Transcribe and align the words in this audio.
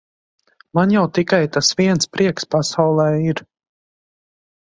Man 0.77 0.93
jau 0.95 1.03
tik 1.17 1.33
tas 1.57 1.69
viens 1.81 2.09
prieks 2.15 2.49
pasaulē 2.55 3.05
ir. 3.29 3.43